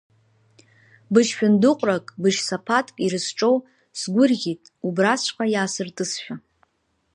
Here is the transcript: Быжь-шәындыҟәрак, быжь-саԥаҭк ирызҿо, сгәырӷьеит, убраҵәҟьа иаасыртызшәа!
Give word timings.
Быжь-шәындыҟәрак, 1.13 2.05
быжь-саԥаҭк 2.21 2.95
ирызҿо, 3.05 3.51
сгәырӷьеит, 3.99 4.63
убраҵәҟьа 4.87 5.45
иаасыртызшәа! 5.49 6.35